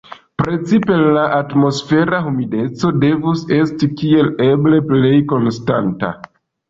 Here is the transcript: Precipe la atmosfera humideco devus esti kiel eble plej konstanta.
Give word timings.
Precipe 0.41 0.95
la 1.17 1.25
atmosfera 1.35 2.21
humideco 2.29 2.91
devus 3.03 3.43
esti 3.59 3.91
kiel 4.01 4.33
eble 4.47 4.81
plej 4.93 5.13
konstanta. 5.35 6.11